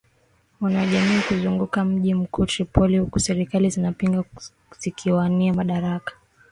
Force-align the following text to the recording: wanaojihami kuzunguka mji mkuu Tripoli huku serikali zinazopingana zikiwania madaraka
wanaojihami 0.61 1.21
kuzunguka 1.27 1.85
mji 1.85 2.13
mkuu 2.13 2.45
Tripoli 2.45 2.97
huku 2.97 3.19
serikali 3.19 3.69
zinazopingana 3.69 4.23
zikiwania 4.79 5.53
madaraka 5.53 6.13